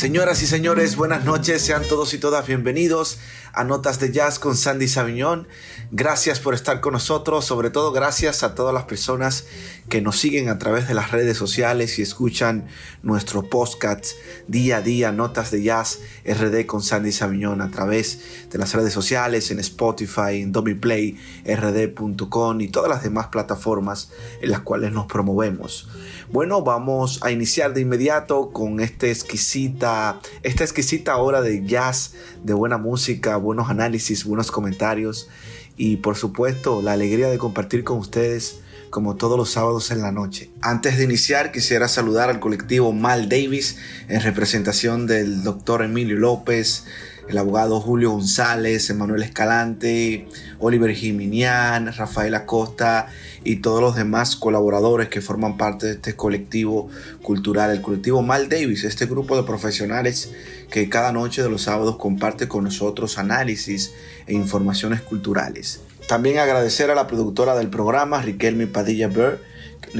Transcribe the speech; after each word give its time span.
Señoras 0.00 0.40
y 0.42 0.46
señores, 0.46 0.96
buenas 0.96 1.26
noches, 1.26 1.60
sean 1.60 1.82
todos 1.86 2.14
y 2.14 2.18
todas 2.18 2.46
bienvenidos 2.46 3.18
a 3.52 3.64
Notas 3.64 4.00
de 4.00 4.10
Jazz 4.10 4.38
con 4.38 4.56
Sandy 4.56 4.88
Saviñón. 4.88 5.46
Gracias 5.90 6.40
por 6.40 6.54
estar 6.54 6.80
con 6.80 6.94
nosotros, 6.94 7.44
sobre 7.44 7.68
todo 7.68 7.92
gracias 7.92 8.42
a 8.42 8.54
todas 8.54 8.72
las 8.72 8.84
personas 8.84 9.44
que 9.90 10.00
nos 10.00 10.18
siguen 10.18 10.48
a 10.48 10.58
través 10.58 10.88
de 10.88 10.94
las 10.94 11.10
redes 11.10 11.36
sociales 11.36 11.98
y 11.98 12.02
escuchan 12.02 12.68
nuestro 13.02 13.50
podcast 13.50 14.06
día 14.46 14.78
a 14.78 14.80
día, 14.80 15.12
Notas 15.12 15.50
de 15.50 15.62
Jazz 15.62 15.98
RD 16.24 16.64
con 16.64 16.82
Sandy 16.82 17.12
Saviñón 17.12 17.60
a 17.60 17.70
través 17.70 18.48
de 18.50 18.58
las 18.58 18.72
redes 18.72 18.94
sociales, 18.94 19.50
en 19.50 19.58
Spotify, 19.58 20.40
en 20.40 20.52
Domiplay, 20.52 21.18
rd.com 21.44 22.60
y 22.62 22.68
todas 22.68 22.88
las 22.88 23.02
demás 23.02 23.26
plataformas 23.26 24.10
en 24.40 24.50
las 24.50 24.60
cuales 24.60 24.92
nos 24.92 25.06
promovemos. 25.06 25.90
Bueno, 26.32 26.62
vamos 26.62 27.18
a 27.24 27.32
iniciar 27.32 27.74
de 27.74 27.80
inmediato 27.80 28.52
con 28.52 28.78
este 28.78 29.10
exquisita, 29.10 30.20
esta 30.44 30.62
exquisita 30.62 31.16
hora 31.16 31.42
de 31.42 31.66
jazz, 31.66 32.12
de 32.44 32.54
buena 32.54 32.78
música, 32.78 33.36
buenos 33.36 33.68
análisis, 33.68 34.24
buenos 34.24 34.52
comentarios 34.52 35.28
y 35.76 35.96
por 35.96 36.16
supuesto 36.16 36.82
la 36.82 36.92
alegría 36.92 37.26
de 37.26 37.38
compartir 37.38 37.82
con 37.82 37.98
ustedes 37.98 38.60
como 38.90 39.16
todos 39.16 39.36
los 39.36 39.50
sábados 39.50 39.90
en 39.90 40.02
la 40.02 40.12
noche. 40.12 40.50
Antes 40.60 40.98
de 40.98 41.04
iniciar 41.04 41.50
quisiera 41.50 41.88
saludar 41.88 42.30
al 42.30 42.38
colectivo 42.38 42.92
Mal 42.92 43.28
Davis 43.28 43.78
en 44.06 44.20
representación 44.20 45.08
del 45.08 45.42
doctor 45.42 45.82
Emilio 45.82 46.16
López, 46.16 46.84
el 47.30 47.38
abogado 47.38 47.80
Julio 47.80 48.10
González, 48.10 48.90
Emanuel 48.90 49.22
Escalante, 49.22 50.26
Oliver 50.58 50.92
Jiminián, 50.92 51.92
Rafael 51.92 52.34
Acosta 52.34 53.06
y 53.44 53.56
todos 53.56 53.80
los 53.80 53.94
demás 53.94 54.34
colaboradores 54.36 55.08
que 55.08 55.20
forman 55.20 55.56
parte 55.56 55.86
de 55.86 55.92
este 55.92 56.16
colectivo 56.16 56.88
cultural, 57.22 57.70
el 57.70 57.82
colectivo 57.82 58.22
Mal 58.22 58.48
Davis, 58.48 58.84
este 58.84 59.06
grupo 59.06 59.36
de 59.36 59.44
profesionales 59.44 60.32
que 60.70 60.88
cada 60.88 61.12
noche 61.12 61.42
de 61.42 61.50
los 61.50 61.62
sábados 61.62 61.96
comparte 61.96 62.48
con 62.48 62.64
nosotros 62.64 63.16
análisis 63.18 63.92
e 64.26 64.34
informaciones 64.34 65.00
culturales. 65.00 65.80
También 66.08 66.38
agradecer 66.38 66.90
a 66.90 66.96
la 66.96 67.06
productora 67.06 67.56
del 67.56 67.70
programa, 67.70 68.20
Riquelme 68.20 68.66
Padilla 68.66 69.06
Burr, 69.06 69.40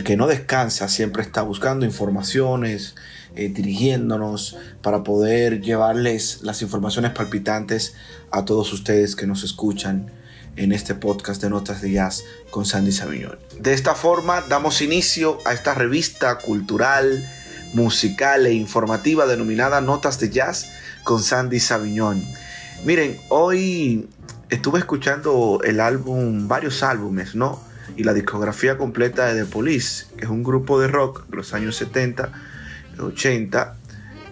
que 0.04 0.16
no 0.16 0.26
descansa, 0.26 0.88
siempre 0.88 1.22
está 1.22 1.42
buscando 1.42 1.84
informaciones, 1.84 2.94
eh, 3.36 3.48
dirigiéndonos 3.48 4.56
para 4.82 5.02
poder 5.02 5.60
llevarles 5.60 6.40
las 6.42 6.62
informaciones 6.62 7.12
palpitantes 7.12 7.94
a 8.30 8.44
todos 8.44 8.72
ustedes 8.72 9.16
que 9.16 9.26
nos 9.26 9.44
escuchan 9.44 10.10
en 10.56 10.72
este 10.72 10.94
podcast 10.94 11.40
de 11.42 11.50
Notas 11.50 11.80
de 11.80 11.92
Jazz 11.92 12.24
con 12.50 12.66
Sandy 12.66 12.92
Saviñón. 12.92 13.38
De 13.58 13.72
esta 13.72 13.94
forma 13.94 14.42
damos 14.42 14.82
inicio 14.82 15.38
a 15.44 15.52
esta 15.52 15.74
revista 15.74 16.38
cultural, 16.38 17.24
musical 17.72 18.46
e 18.46 18.52
informativa 18.52 19.26
denominada 19.26 19.80
Notas 19.80 20.18
de 20.18 20.30
Jazz 20.30 20.72
con 21.04 21.22
Sandy 21.22 21.60
Saviñón. 21.60 22.24
Miren, 22.84 23.20
hoy 23.28 24.08
estuve 24.48 24.80
escuchando 24.80 25.60
el 25.64 25.80
álbum, 25.80 26.48
varios 26.48 26.82
álbumes, 26.82 27.34
¿no? 27.34 27.69
Y 27.96 28.04
la 28.04 28.14
discografía 28.14 28.78
completa 28.78 29.32
de 29.32 29.44
The 29.44 29.50
Police, 29.50 30.06
que 30.16 30.24
es 30.24 30.30
un 30.30 30.42
grupo 30.42 30.80
de 30.80 30.88
rock 30.88 31.26
de 31.28 31.36
los 31.36 31.54
años 31.54 31.76
70 31.76 32.32
80, 33.00 33.76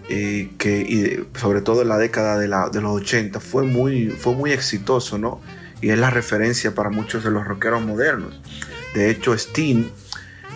eh, 0.09 0.51
que 0.57 0.79
y 0.81 1.37
sobre 1.37 1.61
todo 1.61 1.81
en 1.81 1.89
la 1.89 1.97
década 1.97 2.37
de, 2.37 2.47
la, 2.47 2.69
de, 2.69 2.81
los 2.81 3.01
80 3.01 3.39
fue 3.39 3.63
muy, 3.63 4.09
fue 4.09 4.33
muy 4.33 4.51
exitoso, 4.51 5.17
¿no? 5.17 5.41
Y 5.81 5.89
es 5.89 5.99
la 5.99 6.09
referencia 6.09 6.75
para 6.75 6.89
muchos 6.89 7.23
de 7.23 7.31
los 7.31 7.45
rockeros 7.45 7.81
modernos. 7.81 8.41
De 8.93 9.09
hecho, 9.09 9.33
Sting 9.33 9.85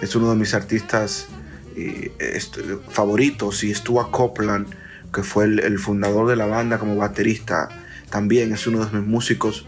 es 0.01 0.15
uno 0.15 0.31
de 0.31 0.35
mis 0.35 0.53
artistas 0.53 1.27
eh, 1.75 2.11
favoritos 2.89 3.63
y 3.63 3.73
Stuart 3.73 4.11
Copeland, 4.11 4.67
que 5.13 5.23
fue 5.23 5.45
el, 5.45 5.79
fundador 5.79 6.27
de 6.27 6.35
la 6.35 6.45
banda 6.45 6.79
como 6.79 6.95
baterista, 6.95 7.69
también 8.09 8.51
es 8.51 8.67
uno 8.67 8.85
de 8.85 8.99
mis 8.99 9.07
músicos 9.07 9.65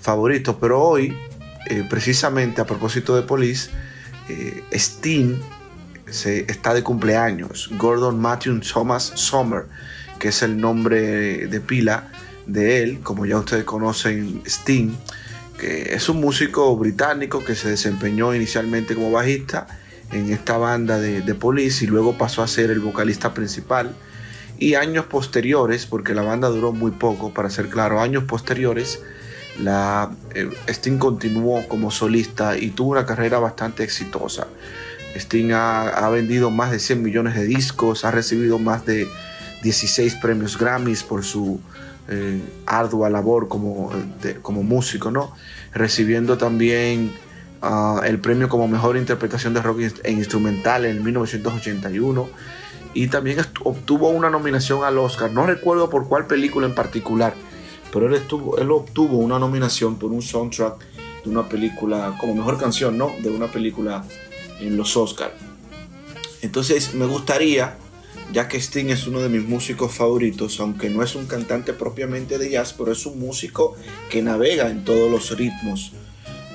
favoritos. 0.00 0.56
Pero 0.60 0.82
hoy, 0.82 1.16
eh, 1.66 1.84
precisamente 1.88 2.60
a 2.60 2.64
propósito 2.64 3.14
de 3.16 3.22
Police, 3.22 3.70
Sting 4.72 5.36
se, 6.10 6.50
está 6.50 6.74
de 6.74 6.82
cumpleaños. 6.82 7.70
Gordon 7.76 8.20
Matthew 8.20 8.60
Thomas 8.60 9.12
Sommer, 9.14 9.66
que 10.18 10.28
es 10.28 10.42
el 10.42 10.60
nombre 10.60 11.46
de 11.46 11.60
pila 11.60 12.08
de 12.46 12.82
él, 12.82 13.00
como 13.02 13.26
ya 13.26 13.38
ustedes 13.38 13.64
conocen, 13.64 14.42
Sting, 14.46 14.94
que 15.58 15.94
es 15.94 16.08
un 16.08 16.20
músico 16.20 16.76
británico 16.76 17.44
que 17.44 17.54
se 17.54 17.68
desempeñó 17.70 18.34
inicialmente 18.34 18.94
como 18.94 19.10
bajista 19.10 19.66
en 20.12 20.32
esta 20.32 20.56
banda 20.56 20.98
de, 20.98 21.22
de 21.22 21.34
Police 21.34 21.84
y 21.84 21.88
luego 21.88 22.16
pasó 22.16 22.42
a 22.42 22.48
ser 22.48 22.70
el 22.70 22.80
vocalista 22.80 23.34
principal. 23.34 23.94
Y 24.58 24.74
años 24.74 25.04
posteriores, 25.04 25.84
porque 25.84 26.14
la 26.14 26.22
banda 26.22 26.48
duró 26.48 26.72
muy 26.72 26.90
poco, 26.92 27.34
para 27.34 27.50
ser 27.50 27.68
claro, 27.68 28.00
años 28.00 28.24
posteriores, 28.24 29.02
la, 29.62 30.10
eh, 30.34 30.50
Sting 30.68 30.98
continuó 30.98 31.66
como 31.68 31.90
solista 31.90 32.58
y 32.58 32.70
tuvo 32.70 32.90
una 32.90 33.06
carrera 33.06 33.38
bastante 33.38 33.82
exitosa. 33.82 34.46
Sting 35.14 35.52
ha, 35.52 36.08
vendido 36.10 36.50
más 36.50 36.70
de 36.70 36.78
100 36.78 37.02
millones 37.02 37.34
de 37.34 37.44
discos, 37.44 38.04
ha 38.04 38.10
recibido 38.10 38.58
más 38.58 38.84
de 38.84 39.08
16 39.62 40.16
premios 40.16 40.58
Grammys 40.58 41.02
por 41.02 41.24
su 41.24 41.60
eh, 42.08 42.40
ardua 42.66 43.08
labor 43.08 43.48
como, 43.48 43.90
como 44.42 44.62
músico, 44.62 45.10
¿no? 45.10 45.32
Recibiendo 45.72 46.36
también 46.36 47.12
ah, 47.62 48.02
el 48.04 48.18
premio 48.18 48.48
como 48.48 48.68
mejor 48.68 48.96
interpretación 48.96 49.54
de 49.54 49.62
rock 49.62 49.80
e 50.04 50.12
instrumental 50.12 50.84
en 50.84 51.02
1981 51.02 52.28
y 52.96 53.08
también 53.08 53.38
obtuvo 53.62 54.08
una 54.08 54.30
nominación 54.30 54.82
al 54.82 54.98
Oscar. 54.98 55.30
No 55.30 55.46
recuerdo 55.46 55.90
por 55.90 56.08
cuál 56.08 56.26
película 56.26 56.66
en 56.66 56.74
particular, 56.74 57.34
pero 57.92 58.14
él, 58.14 58.70
obtuvo 58.70 59.18
una 59.18 59.38
nominación 59.38 59.98
por 59.98 60.12
un 60.12 60.22
soundtrack 60.22 60.78
de 61.24 61.30
una 61.30 61.48
película, 61.48 62.16
como 62.20 62.34
mejor 62.34 62.58
canción, 62.58 62.98
¿no? 62.98 63.12
De 63.22 63.30
una 63.30 63.50
película 63.50 64.04
en 64.60 64.76
los 64.76 64.96
Oscars. 64.96 65.34
Entonces 66.42 66.94
me 66.94 67.06
gustaría, 67.06 67.76
ya 68.32 68.48
que 68.48 68.58
Sting 68.58 68.90
es 68.90 69.06
uno 69.06 69.20
de 69.20 69.28
mis 69.28 69.42
músicos 69.42 69.92
favoritos, 69.92 70.60
aunque 70.60 70.90
no 70.90 71.02
es 71.02 71.14
un 71.14 71.26
cantante 71.26 71.72
propiamente 71.72 72.38
de 72.38 72.50
jazz, 72.50 72.74
pero 72.76 72.92
es 72.92 73.06
un 73.06 73.18
músico 73.18 73.74
que 74.10 74.22
navega 74.22 74.70
en 74.70 74.84
todos 74.84 75.10
los 75.10 75.36
ritmos, 75.36 75.92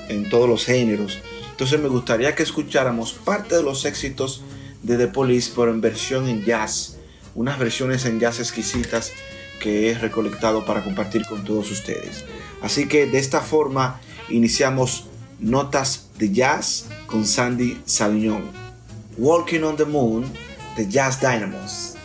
en 0.08 0.28
todos 0.28 0.48
los 0.48 0.64
géneros. 0.64 1.18
Entonces 1.50 1.80
me 1.80 1.88
gustaría 1.88 2.34
que 2.34 2.42
escucháramos 2.42 3.12
parte 3.12 3.56
de 3.56 3.62
los 3.62 3.84
éxitos 3.84 4.42
de 4.82 4.96
The 4.96 5.08
Police, 5.08 5.52
pero 5.54 5.70
en 5.70 5.80
versión 5.80 6.28
en 6.28 6.44
jazz, 6.44 6.98
unas 7.34 7.58
versiones 7.58 8.04
en 8.04 8.20
jazz 8.20 8.40
exquisitas 8.40 9.12
que 9.62 9.90
he 9.90 9.94
recolectado 9.94 10.66
para 10.66 10.82
compartir 10.82 11.24
con 11.24 11.44
todos 11.44 11.70
ustedes. 11.70 12.24
Así 12.60 12.88
que 12.88 13.06
de 13.06 13.18
esta 13.18 13.40
forma 13.40 14.00
iniciamos 14.28 15.06
Notas 15.38 16.08
de 16.18 16.32
Jazz 16.32 16.86
con 17.06 17.24
Sandy 17.26 17.80
Savignón. 17.84 18.50
Walking 19.16 19.62
on 19.62 19.76
the 19.76 19.84
Moon 19.84 20.24
de 20.76 20.88
Jazz 20.88 21.20
Dynamos. 21.20 21.96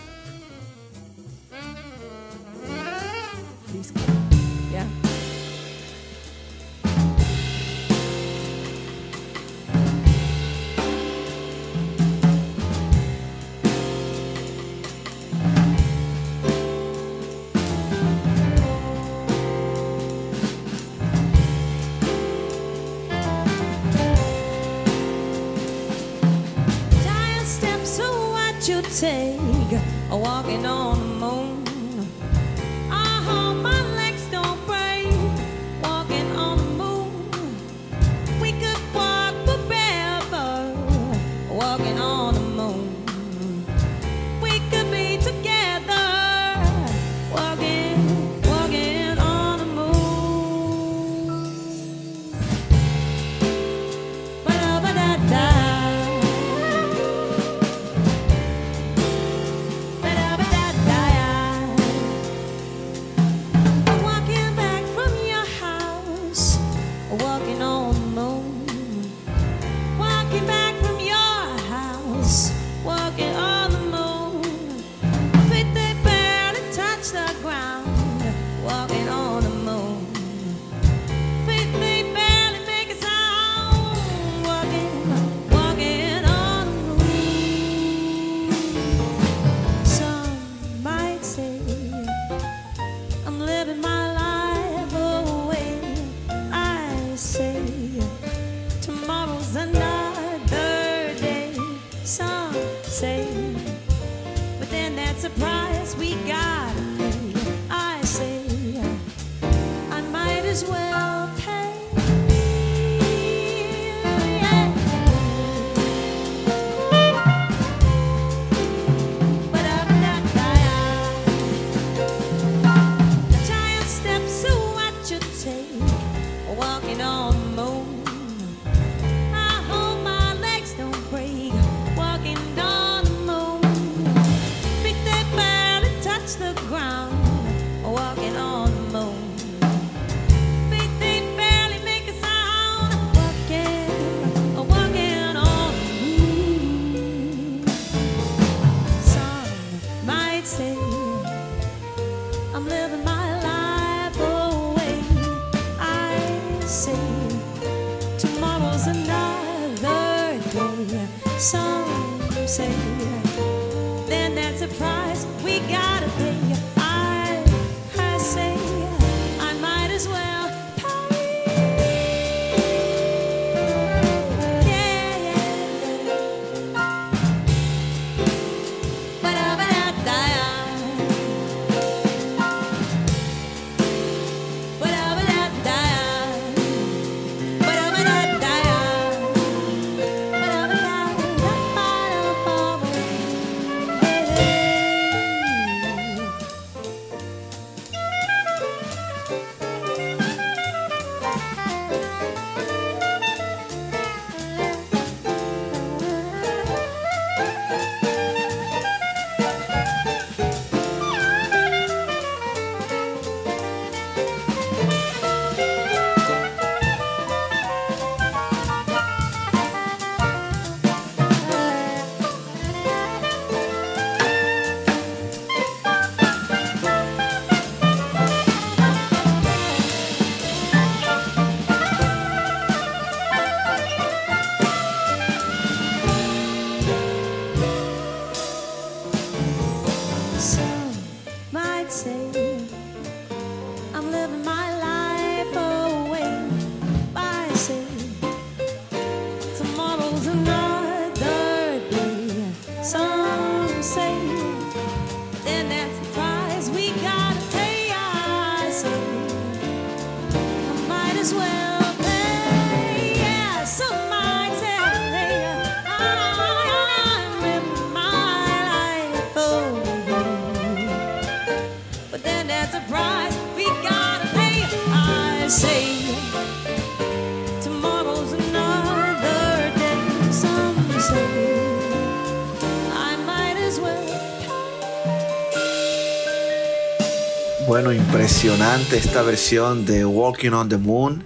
Bueno, 287.67 287.91
impresionante 287.91 288.95
esta 288.95 289.23
versión 289.23 289.85
de 289.85 290.05
Walking 290.05 290.51
on 290.51 290.69
the 290.69 290.77
Moon 290.77 291.21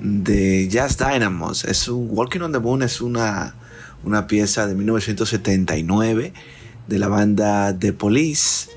de 0.00 0.66
Jazz 0.66 0.96
Dynamos. 0.96 1.66
Es 1.66 1.88
un, 1.88 2.08
Walking 2.10 2.40
on 2.40 2.52
the 2.52 2.58
Moon 2.58 2.82
es 2.82 3.02
una, 3.02 3.54
una 4.02 4.26
pieza 4.26 4.66
de 4.66 4.74
1979 4.74 6.32
de 6.88 6.98
la 6.98 7.08
banda 7.08 7.78
The 7.78 7.92
Police 7.92 8.70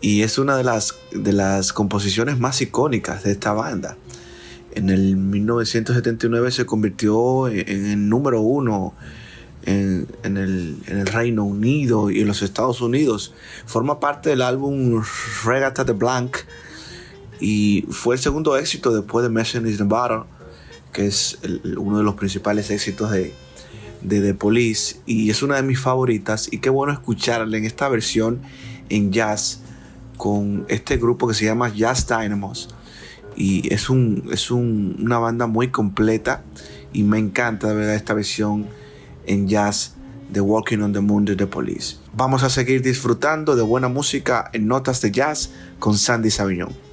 y 0.00 0.22
es 0.22 0.38
una 0.38 0.56
de 0.56 0.64
las, 0.64 0.94
de 1.12 1.34
las 1.34 1.74
composiciones 1.74 2.38
más 2.38 2.62
icónicas 2.62 3.24
de 3.24 3.32
esta 3.32 3.52
banda. 3.52 3.98
En 4.74 4.88
el 4.88 5.16
1979 5.16 6.50
se 6.50 6.64
convirtió 6.64 7.48
en 7.48 7.84
el 7.84 8.08
número 8.08 8.40
uno 8.40 8.94
en, 9.64 10.06
el, 10.24 11.06
Reino 11.06 11.44
Unido 11.44 12.10
y 12.10 12.20
en 12.20 12.26
los 12.26 12.42
Estados 12.42 12.80
Unidos. 12.80 13.34
Forma 13.66 14.00
parte 14.00 14.30
del 14.30 14.42
álbum 14.42 15.02
Regatta 15.44 15.84
de 15.84 15.92
Blanc 15.92 16.36
y 17.40 17.84
fue 17.90 18.16
el 18.16 18.20
segundo 18.20 18.56
éxito 18.56 18.92
después 18.94 19.22
de 19.22 19.30
Messing 19.30 19.66
in 19.66 19.76
the 19.76 19.84
Battle, 19.84 20.24
que 20.92 21.06
es 21.06 21.38
uno 21.76 21.98
de 21.98 22.04
los 22.04 22.14
principales 22.14 22.70
éxitos 22.70 23.10
de, 23.10 23.32
de 24.02 24.20
The 24.20 24.34
Police 24.34 24.96
y 25.06 25.30
es 25.30 25.42
una 25.42 25.56
de 25.56 25.62
mis 25.62 25.80
favoritas 25.80 26.48
y 26.52 26.58
qué 26.58 26.70
bueno 26.70 26.92
escucharla 26.92 27.56
en 27.56 27.64
esta 27.64 27.88
versión 27.88 28.40
en 28.88 29.12
jazz 29.12 29.60
con 30.16 30.66
este 30.68 30.96
grupo 30.98 31.26
que 31.26 31.34
se 31.34 31.44
llama 31.44 31.68
Jazz 31.68 32.06
Dynamos 32.06 32.68
y 33.36 33.72
es, 33.72 33.88
un, 33.88 34.28
es 34.30 34.50
una 34.50 35.18
banda 35.18 35.46
muy 35.46 35.68
completa 35.68 36.42
y 36.92 37.02
me 37.02 37.18
encanta 37.18 37.68
de 37.68 37.74
verdad 37.74 37.94
esta 37.94 38.14
versión 38.14 38.66
en 39.26 39.48
jazz 39.48 39.94
de 40.30 40.40
Walking 40.40 40.78
on 40.78 40.92
the 40.92 41.00
Moon 41.00 41.24
de 41.24 41.36
The 41.36 41.46
Police. 41.46 41.96
Vamos 42.14 42.42
a 42.42 42.50
seguir 42.50 42.82
disfrutando 42.82 43.56
de 43.56 43.62
buena 43.62 43.88
música 43.88 44.50
en 44.52 44.66
Notas 44.66 45.00
de 45.00 45.10
Jazz 45.10 45.50
con 45.78 45.98
Sandy 45.98 46.30
Savignón. 46.30 46.91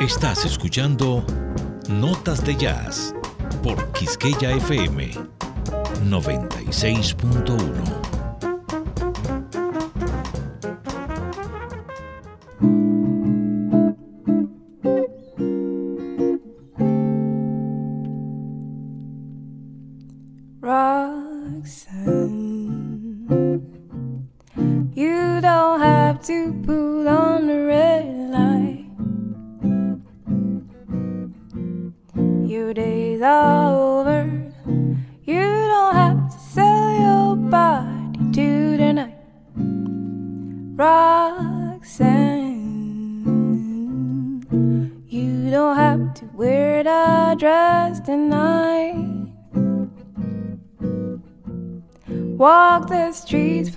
Estás 0.00 0.44
escuchando 0.46 1.22
Notas 1.86 2.42
de 2.42 2.56
Jazz 2.56 3.14
por 3.62 3.92
Quisqueya 3.92 4.52
FM 4.52 5.10
96.1. 6.06 8.19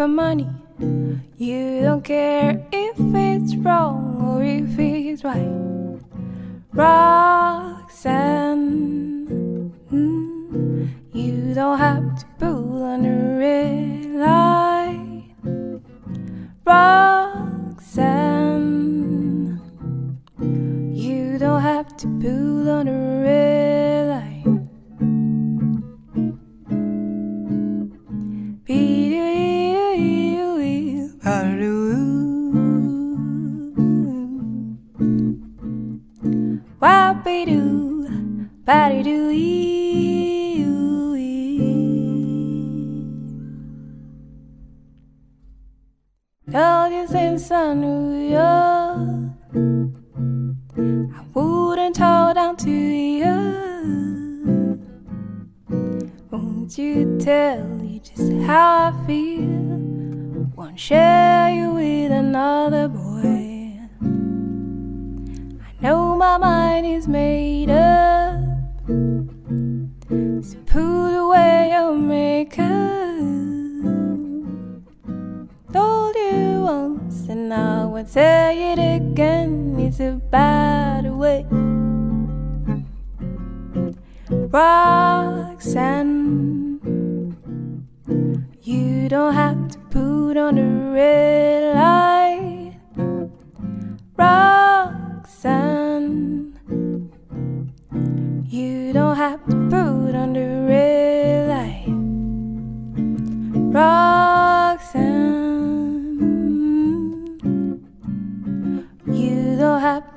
for 0.04 0.10
money. 0.10 0.53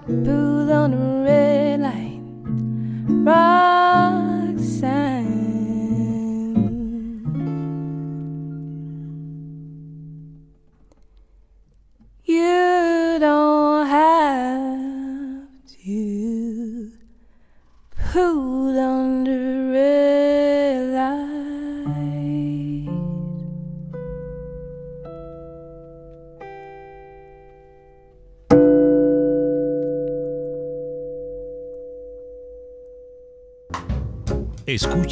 You 0.08 0.55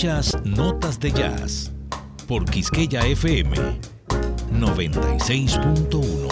Notas 0.04 1.00
de 1.00 1.10
Jazz 1.12 1.72
por 2.28 2.44
Quisqueya 2.44 3.06
FM 3.06 3.56
96.1. 4.52 6.28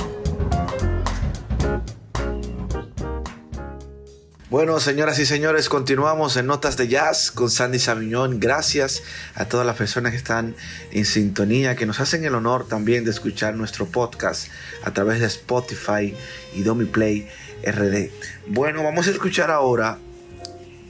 Bueno, 4.51 4.79
señoras 4.79 5.19
y 5.21 5.25
señores, 5.25 5.71
continuamos 5.71 6.37
en 6.37 6.49
Notas 6.49 6.77
de 6.77 6.89
Jazz 6.89 7.31
con 7.31 7.49
Sandy 7.49 7.79
Saviñón. 7.79 8.41
Gracias 8.41 9.03
a 9.35 9.47
todas 9.47 9.65
las 9.65 9.77
personas 9.77 10.13
que 10.13 10.19
están 10.19 10.55
en 10.91 11.07
sintonía, 11.07 11.75
que 11.75 11.87
nos 11.87 11.99
hacen 12.01 12.27
el 12.27 12.35
honor 12.35 12.69
también 12.69 13.07
de 13.07 13.11
escuchar 13.11 13.55
nuestro 13.55 13.87
podcast 13.87 14.49
a 14.85 14.93
través 14.93 15.21
de 15.21 15.27
Spotify 15.29 16.15
y 16.55 16.63
Domiplay 16.63 17.27
RD. 17.65 18.11
Bueno, 18.49 18.83
vamos 18.83 19.07
a 19.09 19.13
escuchar 19.13 19.51
ahora 19.51 19.97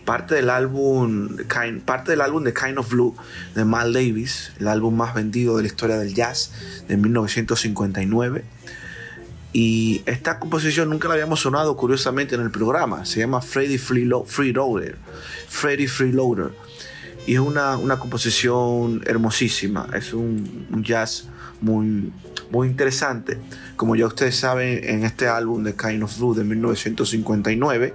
parte 0.04 0.34
del 0.34 0.50
álbum, 0.50 1.36
parte 1.84 2.12
del 2.12 2.20
álbum 2.20 2.44
de 2.44 2.52
Kind 2.54 2.78
of 2.78 2.90
Blue 2.90 3.14
de 3.54 3.64
Mal 3.64 3.92
Davis, 3.92 4.52
el 4.58 4.68
álbum 4.68 4.96
más 4.96 5.14
vendido 5.14 5.56
de 5.56 5.62
la 5.62 5.68
historia 5.68 5.96
del 5.96 6.14
jazz 6.14 6.52
de 6.88 6.96
1959. 6.96 8.44
Y 9.52 10.02
esta 10.06 10.38
composición 10.38 10.88
nunca 10.88 11.08
la 11.08 11.14
habíamos 11.14 11.40
sonado 11.40 11.76
curiosamente 11.76 12.34
en 12.34 12.40
el 12.40 12.50
programa. 12.50 13.04
Se 13.04 13.20
llama 13.20 13.42
Freddy 13.42 13.76
Freeloader. 13.76 14.96
Freddy 15.48 15.86
Freeloader. 15.86 16.52
Y 17.26 17.34
es 17.34 17.40
una, 17.40 17.76
una 17.76 17.98
composición 17.98 19.02
hermosísima. 19.06 19.88
Es 19.94 20.12
un, 20.12 20.82
jazz 20.82 21.28
muy, 21.60 22.12
muy 22.50 22.68
interesante. 22.68 23.38
Como 23.76 23.94
ya 23.94 24.06
ustedes 24.06 24.36
saben, 24.36 24.82
en 24.82 25.04
este 25.04 25.28
álbum 25.28 25.62
de 25.62 25.74
Kind 25.74 26.02
of 26.02 26.18
Blue 26.18 26.34
de 26.34 26.44
1959 26.44 27.94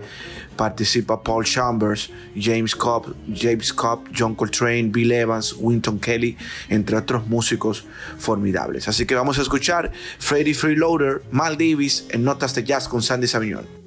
participa 0.56 1.22
Paul 1.22 1.46
Chambers, 1.46 2.10
James 2.36 2.76
Cobb, 2.76 3.14
James 3.34 3.72
Cobb, 3.74 4.06
John 4.18 4.34
Coltrane, 4.34 4.84
Bill 4.84 5.12
Evans, 5.12 5.56
Winton 5.58 6.00
Kelly, 6.00 6.36
entre 6.70 6.98
otros 6.98 7.28
músicos 7.28 7.86
formidables. 8.18 8.88
Así 8.88 9.06
que 9.06 9.14
vamos 9.14 9.38
a 9.40 9.42
escuchar 9.42 9.92
Freddie 10.20 10.56
Freeloader, 10.56 11.22
Mal 11.32 11.58
Davis 11.58 12.06
en 12.10 12.24
Notas 12.24 12.56
de 12.56 12.64
Jazz 12.64 12.88
con 12.88 13.02
Sandy 13.02 13.28
Savignol. 13.28 13.87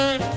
Mm-hmm. 0.00 0.29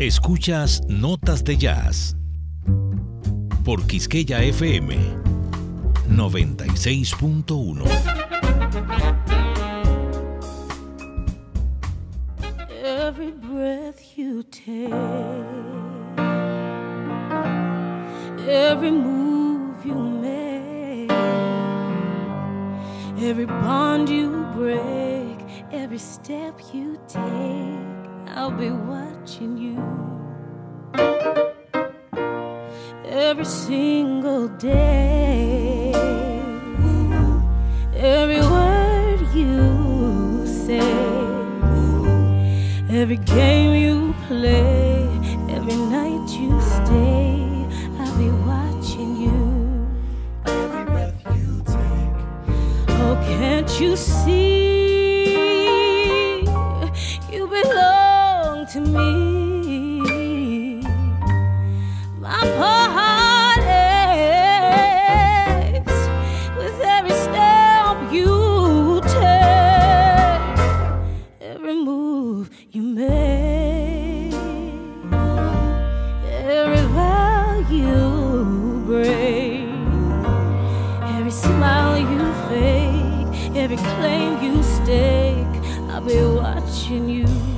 Escuchas 0.00 0.80
Notas 0.88 1.44
de 1.44 1.56
Jazz 1.56 2.16
por 3.64 3.86
Quisqueya 3.86 4.42
FM 4.42 4.96
96.1. 6.08 7.84
Every 12.82 13.32
breath 13.32 14.16
you 14.16 14.42
take, 14.44 14.90
every 18.48 18.90
move 18.90 19.29
every 23.30 23.46
bond 23.46 24.08
you 24.08 24.44
break, 24.56 25.38
every 25.70 25.98
step 25.98 26.60
you 26.74 27.00
take, 27.06 28.34
I'll 28.34 28.50
be 28.50 28.70
watching 28.72 29.56
you. 29.56 29.78
Every 33.04 33.44
single 33.44 34.48
day, 34.48 35.92
every 37.94 38.40
word 38.40 39.20
you 39.32 40.44
say, 40.44 40.92
every 42.90 43.18
game 43.18 43.74
you 43.76 44.12
play, 44.26 45.06
every 45.54 45.76
night 45.76 46.28
you 46.30 46.60
stay, 46.60 47.29
you 53.80 53.96
see? 53.96 55.30
You 57.32 57.46
belong 57.46 58.66
to 58.66 58.80
me. 58.80 60.82
My 62.20 62.40
poor 62.58 62.84
heart 62.96 63.64
aches 65.72 65.98
with 66.58 66.78
every 66.82 67.14
step 67.24 67.96
you 68.12 69.00
take, 69.06 70.58
every 71.40 71.74
move 71.74 72.50
you 72.72 72.82
make, 72.82 74.34
every 76.28 76.84
vow 76.88 77.64
you 77.70 78.09
every 83.56 83.76
claim 83.76 84.42
you 84.42 84.62
stake. 84.62 85.46
I'll 85.90 86.00
be 86.00 86.22
watching 86.22 87.08
you. 87.08 87.49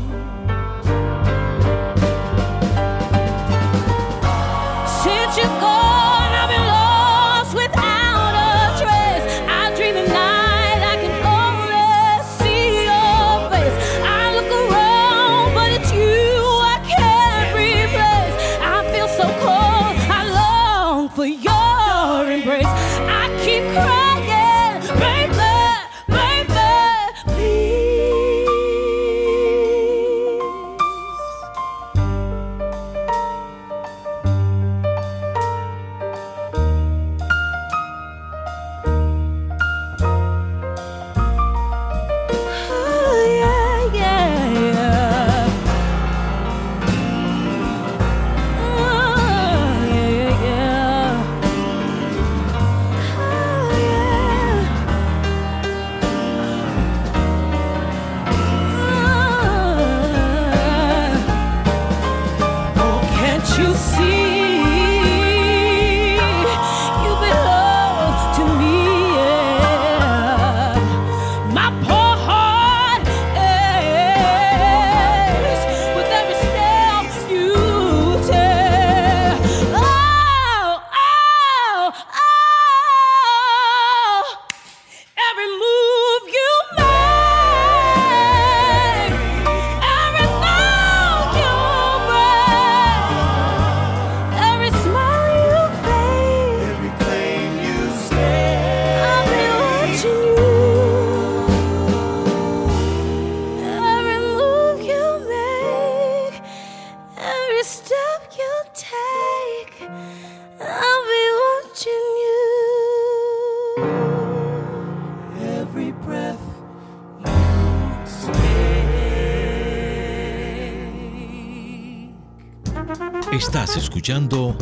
Escuchando 124.03 124.57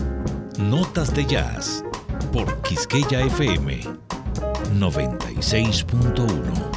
Notas 0.58 1.14
de 1.14 1.24
Jazz 1.24 1.82
por 2.30 2.60
Quisqueya 2.60 3.24
FM 3.24 3.80
96.1. 4.78 6.69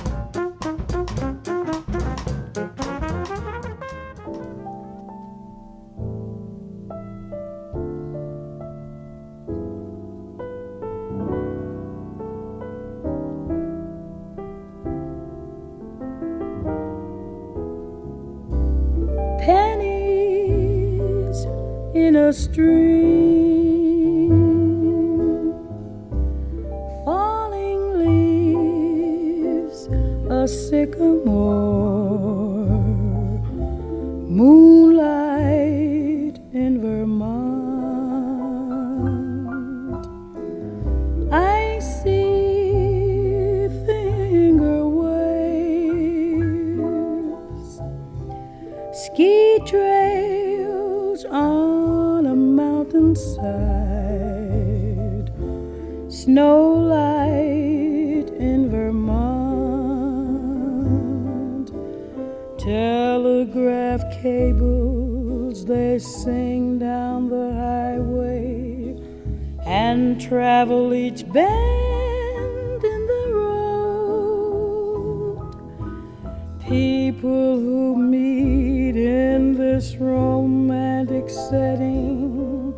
a 30.43 30.47
sycamore, 30.47 31.07
moonlight 34.39 36.37
in 36.51 36.81
Vermont. 36.81 37.23
I 41.31 41.79
see 41.79 43.69
finger 43.85 44.85
waves, 44.85 46.21
ski 48.91 49.59
trails 49.65 50.02
snow 56.33 56.73
light 56.73 58.27
in 58.39 58.59
Vermont. 58.71 59.27
Telegraph 62.57 64.01
cables 64.19 65.63
they 65.65 65.99
sing 65.99 66.79
down 66.79 67.29
the 67.29 67.53
highway 67.53 68.97
and 69.67 70.19
travel 70.19 70.91
each 70.95 71.21
bend 71.31 72.83
in 72.83 73.01
the 73.13 73.25
road. 73.41 74.57
People 76.67 77.59
who 77.59 77.95
meet 77.95 78.95
in 78.95 79.53
this 79.53 79.97
romantic 79.97 81.29
setting 81.29 82.73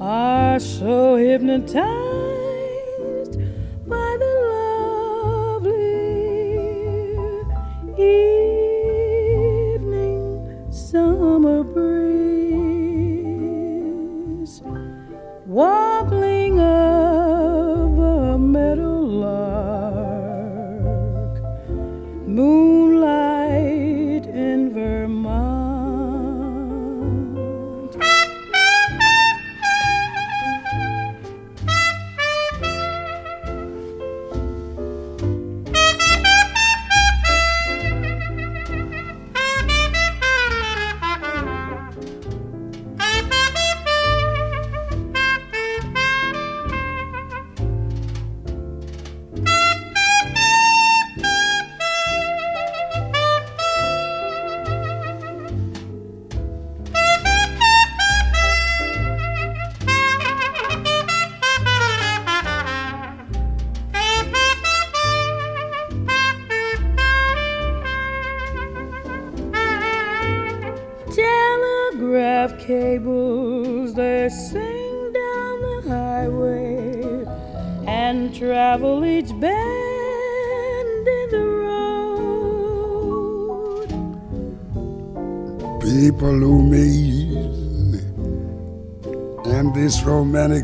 are 0.00 0.58
so 0.58 1.14
hypnotized 1.14 1.97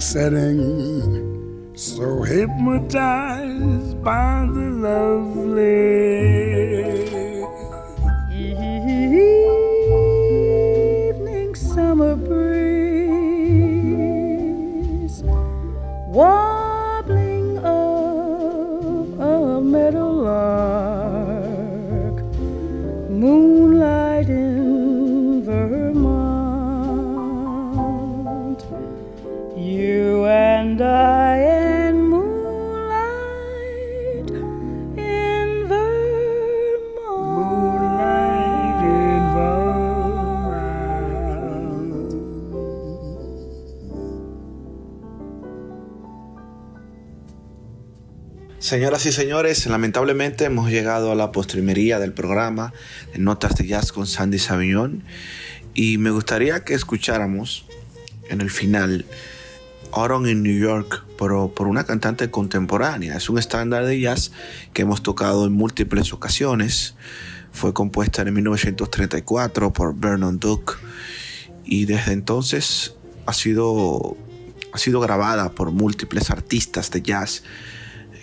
setting, 0.01 1.73
so 1.77 2.23
hypnotized 2.23 4.03
by 4.03 4.47
the 4.53 4.71
lovely. 4.71 5.34
Señoras 48.65 49.05
y 49.05 49.13
señores, 49.13 49.67
lamentablemente 49.67 50.47
hemos 50.47 50.71
llegado 50.71 51.13
a 51.13 51.15
la 51.15 51.33
postrimería 51.33 51.99
del 51.99 52.15
programa 52.15 52.73
de 53.13 53.19
Notas 53.19 53.57
de 53.57 53.67
Jazz 53.67 53.93
con 53.93 54.07
Sandy 54.07 54.39
Savignón 54.39 55.05
y 55.75 55.99
me 55.99 56.11
gustaría 56.11 56.65
que 56.65 56.73
escucháramos 56.73 57.67
en 58.31 58.41
el 58.41 58.49
final 58.51 59.05
Autumn 59.93 60.27
in 60.31 60.43
New 60.43 60.59
York 60.59 61.05
por 61.19 61.69
una 61.69 61.85
cantante 61.85 62.31
contemporánea. 62.31 63.19
Es 63.19 63.29
un 63.29 63.39
estándar 63.39 63.85
de 63.85 64.01
jazz 64.01 64.33
que 64.73 64.81
hemos 64.81 65.03
tocado 65.03 65.45
en 65.45 65.53
múltiples 65.53 66.15
ocasiones. 66.15 66.95
Fue 67.53 67.75
compuesta 67.75 68.23
en 68.23 68.33
1934 68.33 69.75
por 69.75 69.95
Vernon 69.95 70.39
Duke 70.39 70.73
y 71.67 71.85
desde 71.85 72.15
entonces 72.15 72.95
ha 73.27 73.35
sido, 73.35 74.17
ha 74.73 74.79
sido 74.79 75.01
grabada 75.01 75.51
por 75.51 75.71
múltiples 75.71 76.31
artistas 76.31 76.91
de 76.91 77.03
jazz 77.03 77.43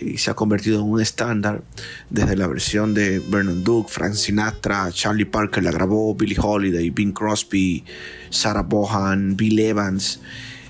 y 0.02 0.18
se 0.18 0.30
ha 0.30 0.34
convertido 0.34 0.80
en 0.80 0.90
un 0.90 1.00
estándar 1.00 1.62
desde 2.10 2.36
la 2.36 2.46
versión 2.46 2.94
de 2.94 3.20
Vernon 3.20 3.64
Duke, 3.64 3.90
Frank 3.90 4.14
Sinatra, 4.14 4.90
Charlie 4.92 5.24
Parker 5.24 5.62
la 5.62 5.70
grabó, 5.70 6.14
Billie 6.14 6.38
Holiday, 6.40 6.90
Bing 6.90 7.12
Crosby, 7.12 7.84
Sarah 8.30 8.62
Bohan, 8.62 9.36
Bill 9.36 9.58
Evans, 9.58 10.20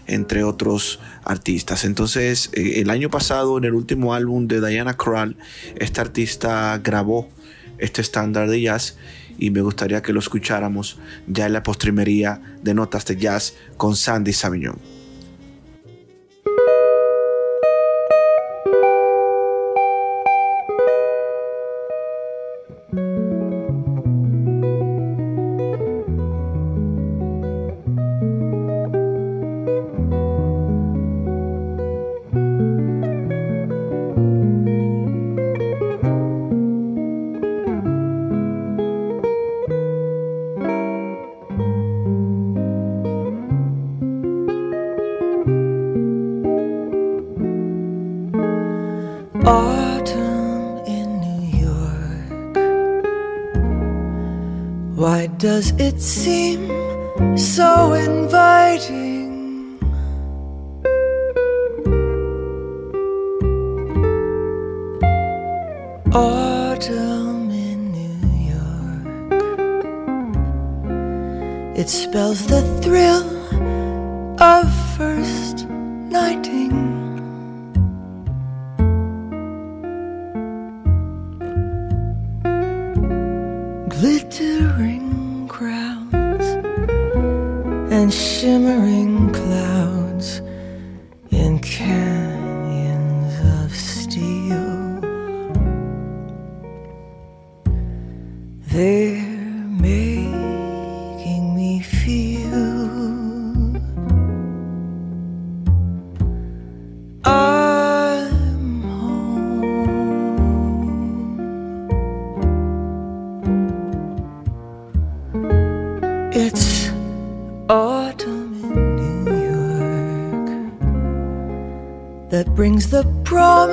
entre 0.07 0.45
otros 0.45 1.01
artistas. 1.25 1.85
Entonces, 1.85 2.51
eh, 2.53 2.81
el 2.81 2.91
año 2.91 3.11
pasado, 3.11 3.59
en 3.59 3.65
el 3.65 3.75
último 3.75 4.15
álbum 4.15 4.47
de 4.49 4.61
Diana 4.61 4.95
Krall, 4.95 5.37
esta 5.77 6.01
artista 6.01 6.79
grabó 6.83 7.29
este 7.79 8.01
estándar 8.01 8.49
de 8.49 8.61
jazz 8.61 8.97
y 9.39 9.51
me 9.51 9.61
gustaría 9.61 10.03
que 10.03 10.13
lo 10.13 10.21
escucháramos 10.21 10.99
ya 11.27 11.47
en 11.47 11.53
la 11.53 11.63
postrimería 11.63 12.41
de 12.63 12.75
Notas 12.75 13.07
de 13.07 13.17
Jazz 13.17 13.55
con 13.77 13.97
Sandy 13.97 14.33
Savignón. 14.33 14.92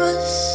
us. 0.10 0.49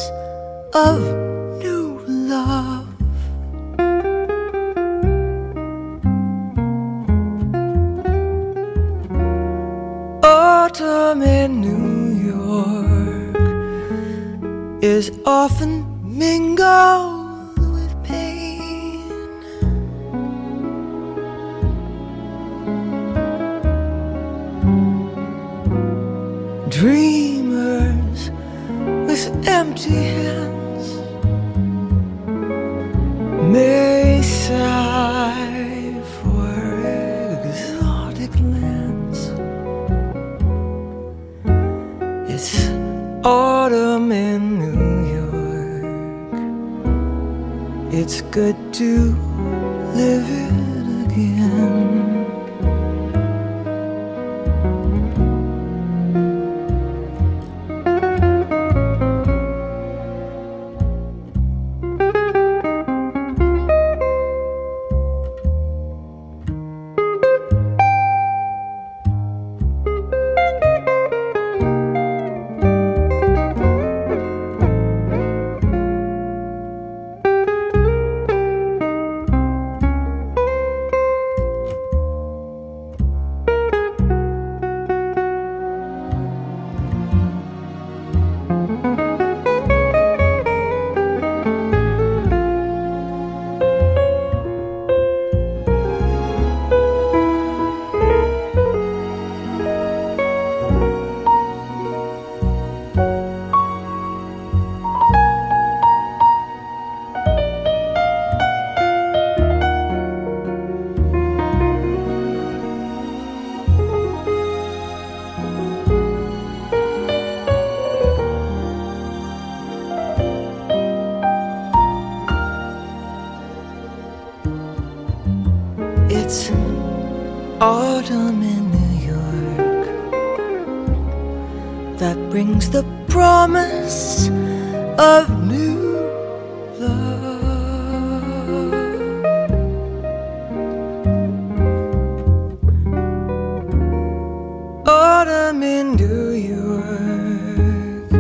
Autumn 145.27 145.63
in 145.63 145.97
New 145.97 146.33
York 146.33 148.13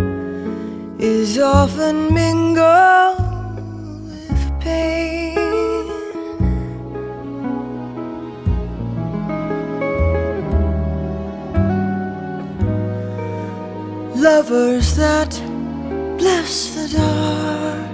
is 0.98 1.38
often 1.38 2.14
mingled 2.14 3.58
with 4.08 4.60
pain. 4.60 5.36
lovers 14.16 14.96
that 14.96 15.32
bless 16.16 16.74
the 16.74 16.88
dark 16.96 17.90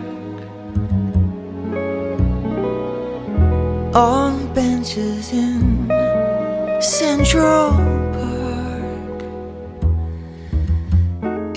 on 3.92 4.54
benches 4.54 5.32
in 5.32 5.88
Central 6.80 7.80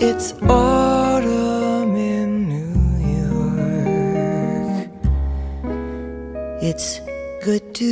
It's 0.05 0.33
autumn 0.49 1.95
in 1.95 2.49
New 2.49 2.75
York. 3.23 4.89
It's 6.61 6.99
good 7.41 7.73
to 7.75 7.91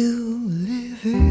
live 0.68 1.06
it 1.06 1.22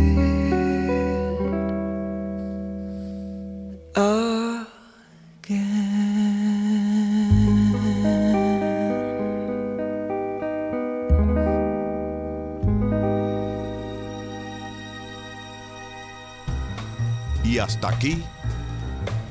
again. 3.94 4.70
Y 17.44 17.58
hasta 17.58 17.88
aquí, 17.88 18.24